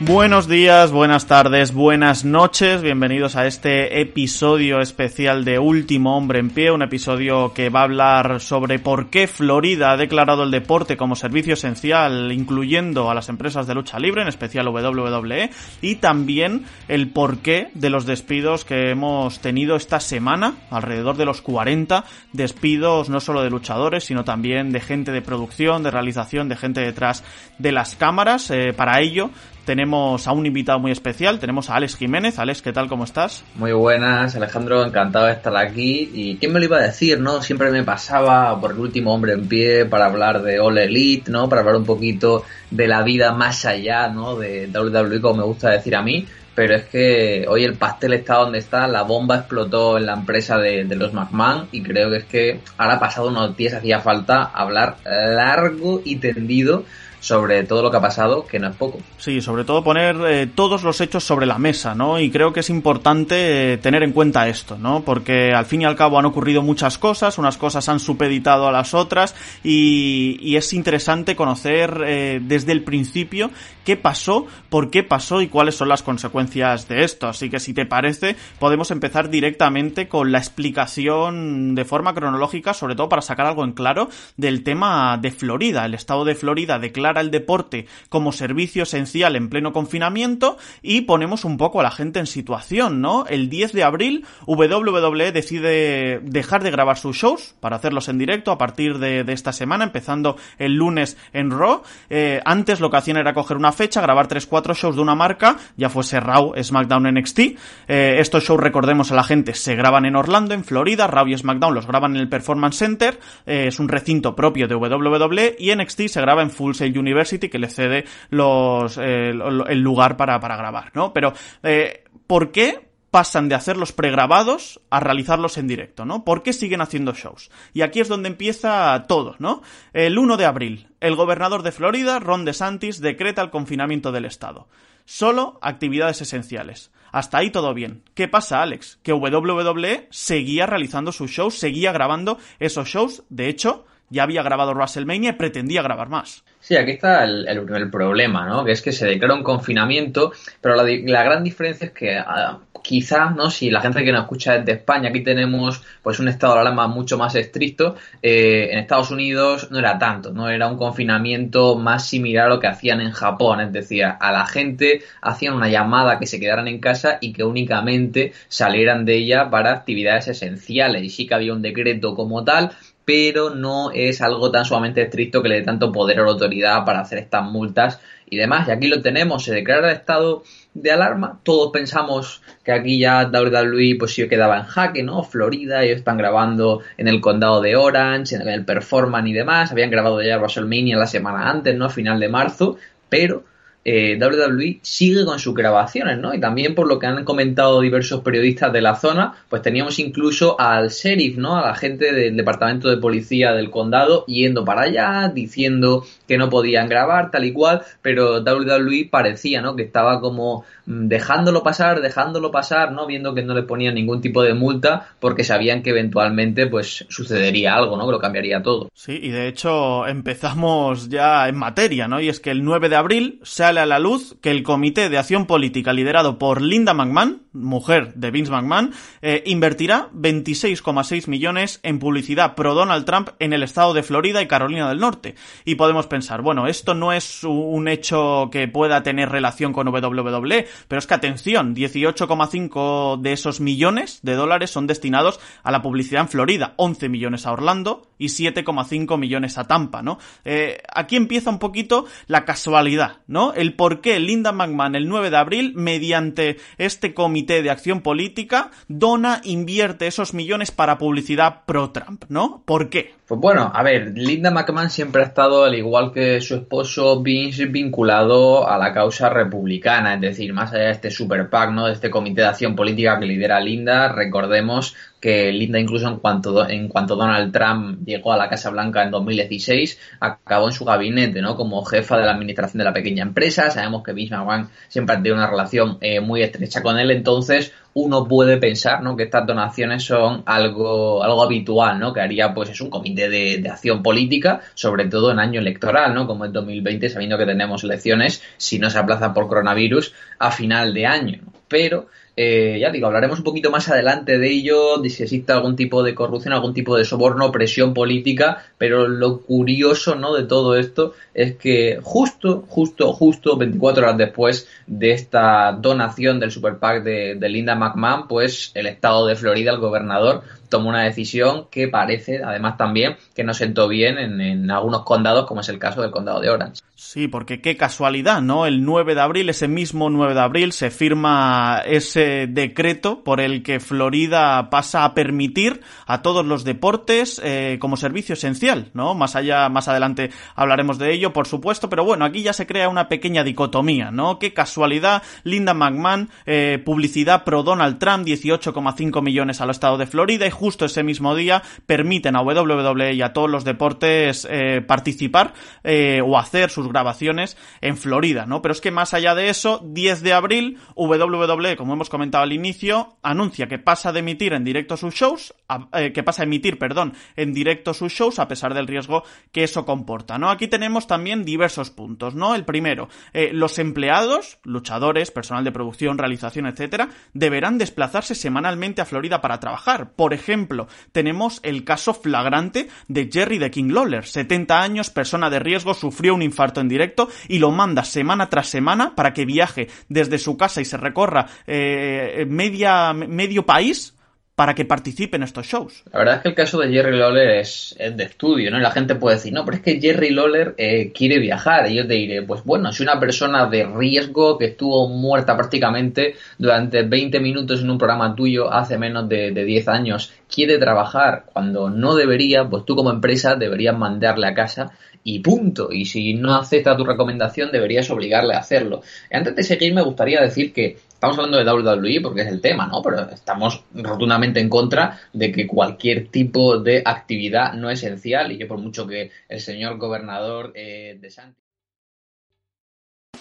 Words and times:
Buenos 0.00 0.46
días, 0.46 0.92
buenas 0.92 1.26
tardes, 1.26 1.74
buenas 1.74 2.24
noches, 2.24 2.82
bienvenidos 2.82 3.34
a 3.34 3.48
este 3.48 4.00
episodio 4.00 4.80
especial 4.80 5.44
de 5.44 5.58
Último 5.58 6.16
Hombre 6.16 6.38
en 6.38 6.50
Pie, 6.50 6.70
un 6.70 6.82
episodio 6.82 7.52
que 7.52 7.68
va 7.68 7.80
a 7.80 7.82
hablar 7.82 8.40
sobre 8.40 8.78
por 8.78 9.10
qué 9.10 9.26
Florida 9.26 9.90
ha 9.90 9.96
declarado 9.96 10.44
el 10.44 10.52
deporte 10.52 10.96
como 10.96 11.16
servicio 11.16 11.54
esencial, 11.54 12.30
incluyendo 12.30 13.10
a 13.10 13.14
las 13.14 13.28
empresas 13.28 13.66
de 13.66 13.74
lucha 13.74 13.98
libre, 13.98 14.22
en 14.22 14.28
especial 14.28 14.68
WWE, 14.68 15.50
y 15.82 15.96
también 15.96 16.64
el 16.86 17.10
porqué 17.10 17.70
de 17.74 17.90
los 17.90 18.06
despidos 18.06 18.64
que 18.64 18.90
hemos 18.90 19.40
tenido 19.40 19.74
esta 19.74 19.98
semana, 19.98 20.54
alrededor 20.70 21.16
de 21.16 21.24
los 21.24 21.42
40 21.42 22.04
despidos 22.32 23.08
no 23.08 23.18
solo 23.18 23.42
de 23.42 23.50
luchadores, 23.50 24.04
sino 24.04 24.22
también 24.22 24.70
de 24.70 24.78
gente 24.78 25.10
de 25.10 25.22
producción, 25.22 25.82
de 25.82 25.90
realización, 25.90 26.48
de 26.48 26.54
gente 26.54 26.82
detrás 26.82 27.24
de 27.58 27.72
las 27.72 27.96
cámaras. 27.96 28.48
Eh, 28.52 28.72
para 28.72 29.00
ello 29.00 29.30
tenemos 29.68 30.26
a 30.26 30.32
un 30.32 30.46
invitado 30.46 30.78
muy 30.78 30.92
especial, 30.92 31.38
tenemos 31.38 31.68
a 31.68 31.74
Alex 31.74 31.94
Jiménez. 31.96 32.38
Alex, 32.38 32.62
¿qué 32.62 32.72
tal? 32.72 32.88
¿Cómo 32.88 33.04
estás? 33.04 33.44
Muy 33.54 33.72
buenas, 33.72 34.34
Alejandro, 34.34 34.82
encantado 34.82 35.26
de 35.26 35.32
estar 35.32 35.54
aquí. 35.58 36.10
¿Y 36.14 36.38
quién 36.38 36.54
me 36.54 36.58
lo 36.58 36.64
iba 36.64 36.78
a 36.78 36.84
decir, 36.84 37.20
no? 37.20 37.42
Siempre 37.42 37.70
me 37.70 37.84
pasaba 37.84 38.58
por 38.58 38.70
el 38.70 38.78
último 38.78 39.12
hombre 39.12 39.34
en 39.34 39.46
pie 39.46 39.84
para 39.84 40.06
hablar 40.06 40.40
de 40.40 40.58
All 40.58 40.78
Elite, 40.78 41.30
¿no? 41.30 41.50
Para 41.50 41.60
hablar 41.60 41.76
un 41.76 41.84
poquito 41.84 42.44
de 42.70 42.88
la 42.88 43.02
vida 43.02 43.32
más 43.32 43.66
allá, 43.66 44.08
¿no? 44.08 44.36
De 44.36 44.68
WWE, 44.68 45.20
como 45.20 45.40
me 45.40 45.44
gusta 45.44 45.68
decir 45.68 45.94
a 45.96 46.02
mí. 46.02 46.26
Pero 46.54 46.74
es 46.74 46.84
que 46.86 47.44
hoy 47.46 47.64
el 47.64 47.74
pastel 47.74 48.14
está 48.14 48.36
donde 48.36 48.60
está, 48.60 48.86
la 48.88 49.02
bomba 49.02 49.36
explotó 49.36 49.98
en 49.98 50.06
la 50.06 50.14
empresa 50.14 50.56
de, 50.56 50.86
de 50.86 50.96
los 50.96 51.12
McMahon 51.12 51.68
y 51.72 51.82
creo 51.82 52.08
que 52.10 52.16
es 52.16 52.24
que 52.24 52.60
ahora 52.78 52.98
pasado 52.98 53.28
unos 53.28 53.54
días 53.54 53.74
hacía 53.74 54.00
falta 54.00 54.44
hablar 54.44 54.96
largo 55.04 56.00
y 56.06 56.16
tendido 56.16 56.84
sobre 57.20 57.64
todo 57.64 57.82
lo 57.82 57.90
que 57.90 57.96
ha 57.96 58.00
pasado, 58.00 58.46
que 58.46 58.58
no 58.58 58.68
es 58.68 58.76
poco. 58.76 58.98
Sí, 59.16 59.40
sobre 59.40 59.64
todo 59.64 59.82
poner 59.82 60.16
eh, 60.26 60.46
todos 60.46 60.82
los 60.82 61.00
hechos 61.00 61.24
sobre 61.24 61.46
la 61.46 61.58
mesa, 61.58 61.94
¿no? 61.94 62.20
Y 62.20 62.30
creo 62.30 62.52
que 62.52 62.60
es 62.60 62.70
importante 62.70 63.72
eh, 63.72 63.78
tener 63.78 64.02
en 64.02 64.12
cuenta 64.12 64.48
esto, 64.48 64.78
¿no? 64.78 65.02
Porque 65.02 65.52
al 65.52 65.66
fin 65.66 65.82
y 65.82 65.84
al 65.84 65.96
cabo 65.96 66.18
han 66.18 66.26
ocurrido 66.26 66.62
muchas 66.62 66.98
cosas, 66.98 67.38
unas 67.38 67.56
cosas 67.56 67.88
han 67.88 68.00
supeditado 68.00 68.68
a 68.68 68.72
las 68.72 68.94
otras 68.94 69.34
y, 69.64 70.38
y 70.40 70.56
es 70.56 70.72
interesante 70.72 71.36
conocer 71.36 72.02
eh, 72.06 72.40
desde 72.42 72.72
el 72.72 72.84
principio 72.84 73.50
qué 73.84 73.96
pasó, 73.96 74.46
por 74.68 74.90
qué 74.90 75.02
pasó 75.02 75.40
y 75.40 75.48
cuáles 75.48 75.74
son 75.74 75.88
las 75.88 76.02
consecuencias 76.02 76.88
de 76.88 77.04
esto. 77.04 77.26
Así 77.26 77.48
que 77.48 77.58
si 77.58 77.72
te 77.72 77.86
parece, 77.86 78.36
podemos 78.58 78.90
empezar 78.90 79.30
directamente 79.30 80.08
con 80.08 80.30
la 80.30 80.38
explicación 80.38 81.74
de 81.74 81.84
forma 81.84 82.14
cronológica, 82.14 82.74
sobre 82.74 82.94
todo 82.94 83.08
para 83.08 83.22
sacar 83.22 83.46
algo 83.46 83.64
en 83.64 83.72
claro 83.72 84.08
del 84.36 84.62
tema 84.62 85.16
de 85.16 85.30
Florida. 85.30 85.86
El 85.86 85.94
estado 85.94 86.24
de 86.24 86.34
Florida 86.34 86.78
declara 86.78 87.07
el 87.16 87.30
deporte 87.30 87.86
como 88.08 88.32
servicio 88.32 88.82
esencial 88.82 89.36
en 89.36 89.48
pleno 89.48 89.72
confinamiento 89.72 90.58
y 90.82 91.02
ponemos 91.02 91.44
un 91.44 91.56
poco 91.56 91.80
a 91.80 91.82
la 91.82 91.90
gente 91.90 92.18
en 92.18 92.26
situación, 92.26 93.00
¿no? 93.00 93.24
El 93.26 93.48
10 93.48 93.72
de 93.72 93.84
abril 93.84 94.26
WWE 94.46 95.32
decide 95.32 96.20
dejar 96.20 96.62
de 96.62 96.70
grabar 96.70 96.98
sus 96.98 97.16
shows 97.16 97.54
para 97.60 97.76
hacerlos 97.76 98.08
en 98.08 98.18
directo 98.18 98.52
a 98.52 98.58
partir 98.58 98.98
de, 98.98 99.24
de 99.24 99.32
esta 99.32 99.52
semana, 99.52 99.84
empezando 99.84 100.36
el 100.58 100.74
lunes 100.74 101.16
en 101.32 101.50
Raw. 101.50 101.82
Eh, 102.10 102.40
antes 102.44 102.80
lo 102.80 102.90
que 102.90 102.96
hacían 102.96 103.16
era 103.16 103.34
coger 103.34 103.56
una 103.56 103.72
fecha, 103.72 104.00
grabar 104.00 104.28
3-4 104.28 104.74
shows 104.74 104.96
de 104.96 105.02
una 105.02 105.14
marca, 105.14 105.56
ya 105.76 105.88
fuese 105.88 106.20
Raw, 106.20 106.52
SmackDown, 106.60 107.14
NXT. 107.14 107.38
Eh, 107.38 108.16
estos 108.18 108.44
shows, 108.44 108.60
recordemos 108.60 109.12
a 109.12 109.14
la 109.14 109.24
gente, 109.24 109.54
se 109.54 109.74
graban 109.74 110.04
en 110.04 110.16
Orlando, 110.16 110.54
en 110.54 110.64
Florida, 110.64 111.06
Raw 111.06 111.26
y 111.26 111.36
SmackDown 111.36 111.74
los 111.74 111.86
graban 111.86 112.14
en 112.16 112.22
el 112.22 112.28
Performance 112.28 112.76
Center, 112.78 113.18
eh, 113.46 113.66
es 113.68 113.78
un 113.78 113.88
recinto 113.88 114.34
propio 114.34 114.68
de 114.68 114.74
WWE 114.74 115.56
y 115.58 115.74
NXT 115.74 116.08
se 116.08 116.20
graba 116.20 116.42
en 116.42 116.50
Full 116.50 116.74
Sail 116.74 116.92
University 116.98 117.48
que 117.48 117.58
le 117.58 117.68
cede 117.68 118.04
los, 118.30 118.98
eh, 118.98 119.30
el 119.30 119.80
lugar 119.80 120.16
para, 120.16 120.38
grabar, 120.38 120.90
¿no? 120.94 121.12
Pero, 121.12 121.32
eh, 121.62 122.04
¿por 122.26 122.52
qué 122.52 122.88
pasan 123.10 123.48
de 123.48 123.54
hacer 123.54 123.76
los 123.76 123.92
pregrabados 123.92 124.80
a 124.90 125.00
realizarlos 125.00 125.56
en 125.56 125.66
directo, 125.66 126.04
¿no? 126.04 126.24
¿Por 126.24 126.42
qué 126.42 126.52
siguen 126.52 126.80
haciendo 126.80 127.14
shows? 127.14 127.50
Y 127.72 127.82
aquí 127.82 128.00
es 128.00 128.08
donde 128.08 128.28
empieza 128.28 129.04
todo, 129.08 129.36
¿no? 129.38 129.62
El 129.92 130.18
1 130.18 130.36
de 130.36 130.44
abril, 130.44 130.88
el 131.00 131.16
gobernador 131.16 131.62
de 131.62 131.72
Florida, 131.72 132.18
Ron 132.18 132.44
DeSantis, 132.44 133.00
decreta 133.00 133.42
el 133.42 133.50
confinamiento 133.50 134.12
del 134.12 134.26
estado. 134.26 134.68
Solo 135.04 135.58
actividades 135.62 136.20
esenciales. 136.20 136.90
Hasta 137.10 137.38
ahí 137.38 137.50
todo 137.50 137.72
bien. 137.72 138.02
¿Qué 138.14 138.28
pasa, 138.28 138.60
Alex? 138.60 138.98
Que 139.02 139.14
WWE 139.14 140.08
seguía 140.10 140.66
realizando 140.66 141.12
sus 141.12 141.30
shows, 141.30 141.58
seguía 141.58 141.92
grabando 141.92 142.38
esos 142.58 142.88
shows. 142.88 143.22
De 143.30 143.48
hecho, 143.48 143.86
ya 144.10 144.22
había 144.22 144.42
grabado 144.42 144.72
WrestleMania 144.72 145.30
y 145.30 145.32
pretendía 145.34 145.82
grabar 145.82 146.08
más. 146.08 146.44
Sí, 146.60 146.76
aquí 146.76 146.92
está 146.92 147.24
el, 147.24 147.46
el, 147.48 147.90
problema, 147.90 148.46
¿no? 148.46 148.64
Que 148.64 148.72
es 148.72 148.82
que 148.82 148.92
se 148.92 149.06
declara 149.06 149.34
un 149.34 149.42
confinamiento, 149.42 150.32
pero 150.60 150.74
la, 150.74 150.84
la 150.84 151.22
gran 151.22 151.44
diferencia 151.44 151.86
es 151.86 151.92
que 151.92 152.18
uh, 152.18 152.58
quizás, 152.82 153.34
¿no? 153.34 153.50
Si 153.50 153.70
la 153.70 153.80
gente 153.80 154.04
que 154.04 154.12
nos 154.12 154.22
escucha 154.22 154.58
desde 154.58 154.72
España, 154.72 155.10
aquí 155.10 155.20
tenemos 155.20 155.82
pues 156.02 156.18
un 156.20 156.28
estado 156.28 156.54
de 156.54 156.60
alarma 156.60 156.88
mucho 156.88 157.16
más 157.16 157.34
estricto, 157.34 157.96
eh, 158.22 158.70
en 158.72 158.78
Estados 158.78 159.10
Unidos 159.10 159.70
no 159.70 159.78
era 159.78 159.98
tanto, 159.98 160.32
no 160.32 160.48
era 160.48 160.68
un 160.68 160.76
confinamiento 160.76 161.76
más 161.76 162.08
similar 162.08 162.46
a 162.46 162.48
lo 162.48 162.60
que 162.60 162.66
hacían 162.66 163.00
en 163.00 163.12
Japón, 163.12 163.60
es 163.60 163.72
decir, 163.72 164.04
a 164.04 164.32
la 164.32 164.46
gente 164.46 165.02
hacían 165.20 165.54
una 165.54 165.68
llamada 165.68 166.18
que 166.18 166.26
se 166.26 166.40
quedaran 166.40 166.68
en 166.68 166.80
casa 166.80 167.18
y 167.20 167.32
que 167.32 167.44
únicamente 167.44 168.32
salieran 168.48 169.04
de 169.04 169.16
ella 169.16 169.50
para 169.50 169.72
actividades 169.72 170.28
esenciales, 170.28 171.02
y 171.02 171.10
sí 171.10 171.26
que 171.26 171.34
había 171.34 171.52
un 171.52 171.62
decreto 171.62 172.14
como 172.14 172.44
tal, 172.44 172.72
pero 173.08 173.48
no 173.48 173.90
es 173.90 174.20
algo 174.20 174.50
tan 174.50 174.66
sumamente 174.66 175.00
estricto 175.00 175.42
que 175.42 175.48
le 175.48 175.54
dé 175.54 175.62
tanto 175.62 175.90
poder 175.90 176.20
a 176.20 176.24
la 176.24 176.32
autoridad 176.32 176.84
para 176.84 177.00
hacer 177.00 177.20
estas 177.20 177.42
multas 177.42 178.00
y 178.28 178.36
demás. 178.36 178.68
Y 178.68 178.70
aquí 178.70 178.86
lo 178.86 179.00
tenemos, 179.00 179.44
se 179.44 179.54
declara 179.54 179.88
el 179.88 179.96
estado 179.96 180.42
de 180.74 180.90
alarma. 180.90 181.40
Todos 181.42 181.70
pensamos 181.72 182.42
que 182.62 182.70
aquí 182.70 182.98
ya 182.98 183.30
WWE 183.32 183.96
pues 183.98 184.12
sí 184.12 184.28
quedaba 184.28 184.58
en 184.58 184.64
jaque, 184.64 185.02
¿no? 185.02 185.24
Florida, 185.24 185.84
ellos 185.84 186.00
están 186.00 186.18
grabando 186.18 186.82
en 186.98 187.08
el 187.08 187.22
condado 187.22 187.62
de 187.62 187.76
Orange, 187.76 188.36
en 188.36 188.46
el 188.46 188.66
Performance 188.66 189.30
y 189.30 189.32
demás. 189.32 189.72
Habían 189.72 189.90
grabado 189.90 190.20
ya 190.20 190.36
WrestleMania 190.36 190.98
la 190.98 191.06
semana 191.06 191.48
antes, 191.48 191.74
¿no? 191.74 191.86
A 191.86 191.88
final 191.88 192.20
de 192.20 192.28
marzo, 192.28 192.76
pero 193.08 193.44
eh, 193.90 194.18
WWE 194.20 194.80
sigue 194.82 195.24
con 195.24 195.38
sus 195.38 195.54
grabaciones, 195.54 196.18
¿no? 196.18 196.34
Y 196.34 196.40
también 196.40 196.74
por 196.74 196.86
lo 196.86 196.98
que 196.98 197.06
han 197.06 197.24
comentado 197.24 197.80
diversos 197.80 198.20
periodistas 198.20 198.70
de 198.70 198.82
la 198.82 198.96
zona, 198.96 199.32
pues 199.48 199.62
teníamos 199.62 199.98
incluso 199.98 200.60
al 200.60 200.90
sheriff, 200.90 201.38
¿no? 201.38 201.56
A 201.56 201.68
la 201.68 201.74
gente 201.74 202.12
del 202.12 202.36
departamento 202.36 202.90
de 202.90 202.98
policía 202.98 203.54
del 203.54 203.70
condado 203.70 204.26
yendo 204.26 204.62
para 204.62 204.82
allá, 204.82 205.32
diciendo 205.34 206.04
que 206.26 206.36
no 206.36 206.50
podían 206.50 206.90
grabar, 206.90 207.30
tal 207.30 207.46
y 207.46 207.52
cual, 207.54 207.80
pero 208.02 208.42
WWE 208.42 209.08
parecía, 209.10 209.62
¿no? 209.62 209.74
Que 209.74 209.84
estaba 209.84 210.20
como 210.20 210.66
dejándolo 210.84 211.62
pasar, 211.62 212.02
dejándolo 212.02 212.50
pasar, 212.50 212.92
¿no? 212.92 213.06
Viendo 213.06 213.34
que 213.34 213.42
no 213.42 213.54
le 213.54 213.62
ponían 213.62 213.94
ningún 213.94 214.20
tipo 214.20 214.42
de 214.42 214.52
multa 214.52 215.08
porque 215.18 215.44
sabían 215.44 215.82
que 215.82 215.90
eventualmente 215.90 216.66
pues 216.66 217.06
sucedería 217.08 217.74
algo, 217.74 217.96
¿no? 217.96 218.04
Que 218.04 218.12
lo 218.12 218.18
cambiaría 218.18 218.62
todo. 218.62 218.90
Sí, 218.92 219.18
y 219.22 219.30
de 219.30 219.48
hecho 219.48 220.06
empezamos 220.06 221.08
ya 221.08 221.48
en 221.48 221.56
materia, 221.56 222.06
¿no? 222.06 222.20
Y 222.20 222.28
es 222.28 222.40
que 222.40 222.50
el 222.50 222.64
9 222.64 222.90
de 222.90 222.96
abril 222.96 223.40
sale 223.42 223.77
a 223.78 223.86
la 223.86 223.98
luz 223.98 224.36
que 224.40 224.50
el 224.50 224.62
Comité 224.62 225.08
de 225.08 225.18
Acción 225.18 225.46
Política 225.46 225.92
liderado 225.92 226.38
por 226.38 226.60
Linda 226.60 226.94
McMahon, 226.94 227.42
mujer 227.58 228.14
de 228.14 228.30
Vince 228.30 228.50
McMahon, 228.50 228.92
eh, 229.22 229.42
invertirá 229.46 230.08
26,6 230.12 231.28
millones 231.28 231.80
en 231.82 231.98
publicidad 231.98 232.54
pro 232.54 232.74
Donald 232.74 233.04
Trump 233.04 233.30
en 233.38 233.52
el 233.52 233.62
estado 233.62 233.94
de 233.94 234.02
Florida 234.02 234.42
y 234.42 234.48
Carolina 234.48 234.88
del 234.88 235.00
Norte. 235.00 235.34
Y 235.64 235.74
podemos 235.74 236.06
pensar, 236.06 236.42
bueno, 236.42 236.66
esto 236.66 236.94
no 236.94 237.12
es 237.12 237.44
un 237.44 237.88
hecho 237.88 238.48
que 238.50 238.68
pueda 238.68 239.02
tener 239.02 239.30
relación 239.30 239.72
con 239.72 239.88
WWE, 239.88 240.66
pero 240.88 240.98
es 240.98 241.06
que 241.06 241.14
atención, 241.14 241.74
18,5 241.74 243.20
de 243.20 243.32
esos 243.32 243.60
millones 243.60 244.20
de 244.22 244.34
dólares 244.34 244.70
son 244.70 244.86
destinados 244.86 245.40
a 245.62 245.70
la 245.70 245.82
publicidad 245.82 246.22
en 246.22 246.28
Florida, 246.28 246.74
11 246.76 247.08
millones 247.08 247.46
a 247.46 247.52
Orlando 247.52 248.08
y 248.18 248.26
7,5 248.26 249.18
millones 249.18 249.58
a 249.58 249.64
Tampa, 249.64 250.02
¿no? 250.02 250.18
Eh, 250.44 250.82
aquí 250.92 251.16
empieza 251.16 251.50
un 251.50 251.58
poquito 251.58 252.06
la 252.26 252.44
casualidad, 252.44 253.18
¿no? 253.26 253.52
El 253.52 253.74
por 253.74 254.00
qué 254.00 254.18
Linda 254.20 254.52
McMahon 254.52 254.94
el 254.94 255.08
9 255.08 255.30
de 255.30 255.36
abril, 255.36 255.72
mediante 255.74 256.58
este 256.76 257.14
comité 257.14 257.47
de 257.48 257.70
acción 257.70 258.00
política 258.00 258.70
dona, 258.88 259.40
invierte 259.44 260.06
esos 260.06 260.34
millones 260.34 260.70
para 260.70 260.98
publicidad 260.98 261.62
pro-Trump, 261.66 262.24
¿no? 262.28 262.62
¿Por 262.64 262.90
qué? 262.90 263.14
Pues 263.26 263.40
bueno, 263.40 263.70
a 263.74 263.82
ver, 263.82 264.12
Linda 264.14 264.50
McMahon 264.50 264.88
siempre 264.88 265.22
ha 265.22 265.26
estado, 265.26 265.64
al 265.64 265.74
igual 265.74 266.12
que 266.12 266.40
su 266.40 266.54
esposo 266.54 267.20
Vince, 267.22 267.66
vinculado 267.66 268.68
a 268.68 268.78
la 268.78 268.94
causa 268.94 269.28
republicana, 269.28 270.14
es 270.14 270.20
decir, 270.20 270.52
más 270.54 270.72
allá 270.72 270.84
de 270.84 270.92
este 270.92 271.10
super 271.10 271.50
PAC, 271.50 271.72
¿no? 271.72 271.86
De 271.86 271.92
este 271.92 272.10
comité 272.10 272.40
de 272.40 272.46
acción 272.46 272.74
política 272.74 273.18
que 273.18 273.26
lidera 273.26 273.60
Linda, 273.60 274.08
recordemos 274.08 274.94
que 275.20 275.52
Linda 275.52 275.78
incluso 275.78 276.08
en 276.08 276.16
cuanto, 276.16 276.68
en 276.68 276.88
cuanto 276.88 277.16
Donald 277.16 277.52
Trump 277.52 278.04
llegó 278.04 278.32
a 278.32 278.36
la 278.36 278.48
Casa 278.48 278.70
Blanca 278.70 279.02
en 279.02 279.10
2016, 279.10 279.98
acabó 280.20 280.66
en 280.66 280.72
su 280.72 280.84
gabinete, 280.84 281.42
¿no? 281.42 281.56
Como 281.56 281.84
jefa 281.84 282.16
de 282.16 282.24
la 282.24 282.32
administración 282.32 282.78
de 282.78 282.84
la 282.84 282.92
pequeña 282.92 283.22
empresa. 283.22 283.70
Sabemos 283.70 284.02
que 284.02 284.12
Vince 284.12 284.36
McMahon 284.36 284.68
siempre 284.88 285.14
ha 285.14 285.18
tenido 285.18 285.36
una 285.36 285.50
relación 285.50 285.98
eh, 286.00 286.20
muy 286.20 286.42
estrecha 286.42 286.82
con 286.82 286.98
él, 286.98 287.10
entonces 287.10 287.72
uno 287.94 288.28
puede 288.28 288.58
pensar, 288.58 289.02
¿no? 289.02 289.16
Que 289.16 289.24
estas 289.24 289.46
donaciones 289.46 290.04
son 290.04 290.42
algo, 290.46 291.22
algo 291.24 291.42
habitual, 291.42 291.98
¿no? 291.98 292.12
Que 292.12 292.20
haría, 292.20 292.54
pues, 292.54 292.70
es 292.70 292.80
un 292.80 292.90
comité 292.90 293.28
de, 293.28 293.58
de 293.58 293.68
acción 293.68 294.02
política, 294.02 294.60
sobre 294.74 295.06
todo 295.06 295.32
en 295.32 295.40
año 295.40 295.60
electoral, 295.60 296.14
¿no? 296.14 296.26
Como 296.26 296.44
en 296.44 296.52
2020, 296.52 297.08
sabiendo 297.08 297.36
que 297.38 297.46
tenemos 297.46 297.82
elecciones, 297.82 298.42
si 298.56 298.78
no 298.78 298.88
se 298.90 298.98
aplazan 298.98 299.34
por 299.34 299.48
coronavirus, 299.48 300.14
a 300.38 300.52
final 300.52 300.94
de 300.94 301.06
año. 301.06 301.40
Pero 301.68 302.08
eh, 302.40 302.78
ya 302.80 302.92
digo, 302.92 303.08
hablaremos 303.08 303.38
un 303.38 303.44
poquito 303.44 303.68
más 303.72 303.88
adelante 303.88 304.38
de 304.38 304.48
ello, 304.48 304.98
de 304.98 305.10
si 305.10 305.24
existe 305.24 305.50
algún 305.50 305.74
tipo 305.74 306.04
de 306.04 306.14
corrupción, 306.14 306.54
algún 306.54 306.72
tipo 306.72 306.96
de 306.96 307.04
soborno, 307.04 307.50
presión 307.50 307.94
política, 307.94 308.64
pero 308.78 309.08
lo 309.08 309.40
curioso, 309.40 310.14
¿no? 310.14 310.32
De 310.32 310.44
todo 310.44 310.76
esto 310.76 311.14
es 311.34 311.56
que 311.56 311.98
justo, 312.00 312.64
justo, 312.68 313.12
justo 313.12 313.56
24 313.56 314.04
horas 314.04 314.18
después 314.18 314.68
de 314.86 315.14
esta 315.14 315.72
donación 315.72 316.38
del 316.38 316.52
Super 316.52 316.76
PAC 316.78 317.02
de, 317.02 317.48
Linda 317.48 317.74
McMahon, 317.74 318.28
pues 318.28 318.70
el 318.74 318.86
estado 318.86 319.26
de 319.26 319.34
Florida, 319.34 319.72
el 319.72 319.78
gobernador, 319.78 320.44
tomó 320.68 320.90
una 320.90 321.02
decisión 321.02 321.66
que 321.70 321.88
parece, 321.88 322.42
además 322.44 322.76
también, 322.76 323.16
que 323.34 323.42
no 323.42 323.52
sentó 323.52 323.88
bien 323.88 324.16
en, 324.18 324.40
en, 324.40 324.70
algunos 324.70 325.02
condados, 325.02 325.46
como 325.46 325.62
es 325.62 325.68
el 325.70 325.78
caso 325.78 326.02
del 326.02 326.10
condado 326.10 326.40
de 326.40 326.50
Orange. 326.50 326.82
Sí, 326.94 327.26
porque 327.26 327.60
qué 327.60 327.76
casualidad, 327.76 328.42
¿no? 328.42 328.66
El 328.66 328.84
9 328.84 329.14
de 329.14 329.20
abril, 329.20 329.48
ese 329.48 329.66
mismo 329.66 330.10
9 330.10 330.34
de 330.34 330.40
abril, 330.40 330.72
se 330.72 330.90
firma 330.90 331.57
ese 331.86 332.46
decreto 332.48 333.22
por 333.24 333.40
el 333.40 333.62
que 333.62 333.80
Florida 333.80 334.70
pasa 334.70 335.04
a 335.04 335.14
permitir 335.14 335.80
a 336.06 336.22
todos 336.22 336.44
los 336.44 336.64
deportes 336.64 337.40
eh, 337.44 337.78
como 337.80 337.96
servicio 337.96 338.34
esencial, 338.34 338.90
¿no? 338.94 339.14
Más 339.14 339.36
allá, 339.36 339.68
más 339.68 339.88
adelante 339.88 340.30
hablaremos 340.54 340.98
de 340.98 341.12
ello, 341.12 341.32
por 341.32 341.46
supuesto, 341.46 341.88
pero 341.88 342.04
bueno, 342.04 342.24
aquí 342.24 342.42
ya 342.42 342.52
se 342.52 342.66
crea 342.66 342.88
una 342.88 343.08
pequeña 343.08 343.44
dicotomía, 343.44 344.10
¿no? 344.10 344.38
Qué 344.38 344.52
casualidad, 344.52 345.22
Linda 345.44 345.74
McMahon, 345.74 346.30
eh, 346.46 346.82
publicidad 346.84 347.44
pro 347.44 347.62
Donald 347.62 347.98
Trump, 347.98 348.26
18,5 348.26 349.22
millones 349.22 349.60
al 349.60 349.70
estado 349.70 349.98
de 349.98 350.06
Florida 350.06 350.46
y 350.46 350.50
justo 350.50 350.84
ese 350.84 351.02
mismo 351.02 351.34
día 351.34 351.62
permiten 351.86 352.36
a 352.36 352.42
WWE 352.42 353.14
y 353.14 353.22
a 353.22 353.32
todos 353.32 353.50
los 353.50 353.64
deportes 353.64 354.46
eh, 354.50 354.82
participar 354.86 355.54
eh, 355.84 356.22
o 356.24 356.38
hacer 356.38 356.70
sus 356.70 356.88
grabaciones 356.88 357.56
en 357.80 357.96
Florida, 357.96 358.46
¿no? 358.46 358.62
Pero 358.62 358.72
es 358.72 358.80
que 358.80 358.90
más 358.90 359.14
allá 359.14 359.34
de 359.34 359.48
eso, 359.48 359.80
10 359.84 360.22
de 360.22 360.32
abril, 360.32 360.78
WWE, 360.94 361.46
como 361.76 361.94
hemos 361.94 362.10
comentado 362.10 362.44
al 362.44 362.52
inicio, 362.52 363.16
anuncia 363.22 363.68
que 363.68 363.78
pasa 363.78 364.12
de 364.12 364.20
emitir 364.20 364.52
en 364.52 364.64
directo 364.64 364.96
sus 364.96 365.14
shows, 365.14 365.54
a, 365.68 365.88
eh, 365.98 366.12
que 366.12 366.22
pasa 366.22 366.42
a 366.42 366.44
emitir, 366.44 366.78
perdón, 366.78 367.14
en 367.36 367.54
directo 367.54 367.94
sus 367.94 368.12
shows 368.12 368.38
a 368.38 368.48
pesar 368.48 368.74
del 368.74 368.86
riesgo 368.86 369.22
que 369.50 369.64
eso 369.64 369.86
comporta, 369.86 370.38
¿no? 370.38 370.50
Aquí 370.50 370.68
tenemos 370.68 371.06
también 371.06 371.44
diversos 371.44 371.90
puntos, 371.90 372.34
¿no? 372.34 372.54
El 372.54 372.64
primero, 372.64 373.08
eh, 373.32 373.50
los 373.52 373.78
empleados, 373.78 374.58
luchadores, 374.62 375.30
personal 375.30 375.64
de 375.64 375.72
producción, 375.72 376.18
realización, 376.18 376.66
etcétera, 376.66 377.08
deberán 377.32 377.78
desplazarse 377.78 378.34
semanalmente 378.34 379.00
a 379.00 379.06
Florida 379.06 379.40
para 379.40 379.60
trabajar. 379.60 380.12
Por 380.12 380.34
ejemplo, 380.34 380.86
tenemos 381.12 381.60
el 381.62 381.84
caso 381.84 382.12
flagrante 382.12 382.88
de 383.08 383.30
Jerry 383.32 383.58
de 383.58 383.70
King 383.70 383.92
Lawler, 383.92 384.26
70 384.26 384.82
años, 384.82 385.10
persona 385.10 385.48
de 385.48 385.60
riesgo, 385.60 385.94
sufrió 385.94 386.34
un 386.34 386.42
infarto 386.42 386.80
en 386.80 386.88
directo 386.88 387.28
y 387.48 387.58
lo 387.58 387.70
manda 387.70 388.04
semana 388.04 388.50
tras 388.50 388.68
semana 388.68 389.14
para 389.14 389.32
que 389.32 389.46
viaje 389.46 389.88
desde 390.08 390.38
su 390.38 390.56
casa 390.56 390.80
y 390.80 390.84
se 390.84 390.96
recorra 390.96 391.37
eh, 391.66 392.46
media, 392.48 393.12
medio 393.12 393.64
país 393.64 394.14
para 394.58 394.74
que 394.74 394.84
participe 394.84 395.36
en 395.36 395.44
estos 395.44 395.66
shows. 395.66 396.02
La 396.12 396.18
verdad 396.18 396.34
es 396.34 396.42
que 396.42 396.48
el 396.48 396.54
caso 396.56 396.80
de 396.80 396.90
Jerry 396.90 397.16
Lawler 397.16 397.60
es, 397.60 397.94
es 397.96 398.16
de 398.16 398.24
estudio, 398.24 398.72
¿no? 398.72 398.78
Y 398.78 398.80
la 398.80 398.90
gente 398.90 399.14
puede 399.14 399.36
decir, 399.36 399.52
no, 399.52 399.64
pero 399.64 399.76
es 399.76 399.84
que 399.84 400.00
Jerry 400.00 400.30
Lawler 400.30 400.74
eh, 400.76 401.12
quiere 401.12 401.38
viajar. 401.38 401.88
Y 401.88 401.94
yo 401.94 402.08
te 402.08 402.14
diré, 402.14 402.42
pues 402.42 402.64
bueno, 402.64 402.90
si 402.90 403.04
una 403.04 403.20
persona 403.20 403.66
de 403.66 403.86
riesgo 403.86 404.58
que 404.58 404.64
estuvo 404.64 405.08
muerta 405.08 405.56
prácticamente 405.56 406.34
durante 406.58 407.04
20 407.04 407.38
minutos 407.38 407.82
en 407.82 407.90
un 407.90 407.98
programa 407.98 408.34
tuyo 408.34 408.68
hace 408.68 408.98
menos 408.98 409.28
de, 409.28 409.52
de 409.52 409.64
10 409.64 409.86
años 409.86 410.32
quiere 410.52 410.78
trabajar 410.78 411.44
cuando 411.52 411.88
no 411.88 412.16
debería, 412.16 412.68
pues 412.68 412.84
tú 412.84 412.96
como 412.96 413.10
empresa 413.10 413.54
deberías 413.54 413.96
mandarle 413.96 414.48
a 414.48 414.54
casa 414.54 414.90
y 415.22 415.40
punto. 415.40 415.92
Y 415.92 416.06
si 416.06 416.34
no 416.34 416.56
acepta 416.56 416.96
tu 416.96 417.04
recomendación, 417.04 417.70
deberías 417.70 418.10
obligarle 418.10 418.54
a 418.54 418.58
hacerlo. 418.58 419.02
Antes 419.30 419.54
de 419.54 419.62
seguir, 419.62 419.94
me 419.94 420.02
gustaría 420.02 420.40
decir 420.40 420.72
que 420.72 420.96
estamos 421.18 421.36
hablando 421.36 421.58
de 421.58 421.92
WWE 421.92 422.20
porque 422.22 422.42
es 422.42 422.46
el 422.46 422.60
tema, 422.60 422.86
¿no? 422.86 423.02
Pero 423.02 423.28
estamos 423.30 423.82
rotundamente 423.92 424.60
en 424.60 424.68
contra 424.68 425.18
de 425.32 425.50
que 425.50 425.66
cualquier 425.66 426.28
tipo 426.28 426.78
de 426.78 427.02
actividad 427.04 427.72
no 427.72 427.90
esencial, 427.90 428.52
y 428.52 428.58
yo 428.58 428.68
por 428.68 428.78
mucho 428.78 429.04
que 429.04 429.32
el 429.48 429.60
señor 429.60 429.98
gobernador 429.98 430.72
eh, 430.76 431.18
de 431.20 431.30
Santi. 431.30 431.60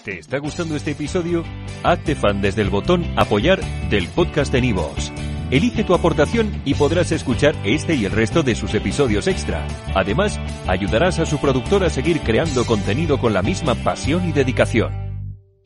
¿Te 0.04 0.20
está 0.20 0.40
gustando 0.40 0.76
este 0.76 0.92
episodio? 0.92 1.44
Hazte 1.84 2.16
fan 2.16 2.42
desde 2.42 2.64
el 2.64 2.70
botón 2.70 3.06
Apoyar 3.16 3.62
del 3.90 4.08
podcast 4.08 4.52
de 4.52 4.62
Nivos. 4.62 5.12
Elige 5.52 5.84
tu 5.84 5.94
aportación 5.94 6.62
y 6.66 6.74
podrás 6.74 7.12
escuchar 7.12 7.56
este 7.64 7.94
y 7.94 8.06
el 8.06 8.12
resto 8.12 8.42
de 8.42 8.56
sus 8.56 8.74
episodios 8.74 9.28
extra. 9.28 9.68
Además, 9.94 10.40
ayudarás 10.68 11.20
a 11.20 11.26
su 11.28 11.40
productor 11.40 11.84
a 11.84 11.90
seguir 11.92 12.22
creando 12.22 12.66
contenido 12.66 13.20
con 13.20 13.34
la 13.34 13.44
misma 13.44 13.76
pasión 13.76 14.28
y 14.28 14.32
dedicación. 14.32 15.07